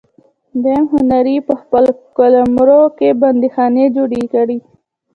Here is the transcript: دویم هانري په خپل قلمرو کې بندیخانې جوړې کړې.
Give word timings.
دویم 0.63 0.85
هانري 0.93 1.37
په 1.47 1.53
خپل 1.61 1.83
قلمرو 2.17 2.83
کې 2.97 3.09
بندیخانې 3.21 3.85
جوړې 3.95 4.23
کړې. 4.33 4.57